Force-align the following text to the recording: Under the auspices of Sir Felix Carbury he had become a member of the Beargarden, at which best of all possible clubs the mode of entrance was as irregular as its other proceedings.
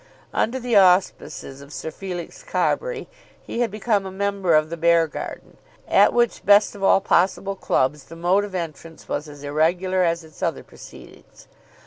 Under 0.33 0.59
the 0.59 0.75
auspices 0.77 1.61
of 1.61 1.71
Sir 1.71 1.91
Felix 1.91 2.41
Carbury 2.41 3.07
he 3.43 3.59
had 3.59 3.69
become 3.69 4.03
a 4.03 4.11
member 4.11 4.55
of 4.55 4.71
the 4.71 4.75
Beargarden, 4.75 5.57
at 5.87 6.11
which 6.11 6.43
best 6.43 6.73
of 6.73 6.83
all 6.83 6.99
possible 7.01 7.55
clubs 7.55 8.05
the 8.05 8.15
mode 8.15 8.43
of 8.43 8.55
entrance 8.55 9.07
was 9.07 9.29
as 9.29 9.43
irregular 9.43 10.01
as 10.01 10.23
its 10.23 10.41
other 10.41 10.63
proceedings. 10.63 11.45